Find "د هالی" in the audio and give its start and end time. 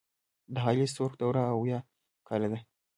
0.53-0.85